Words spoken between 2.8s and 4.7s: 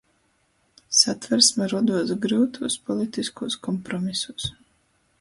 politiskūs kompromisūs,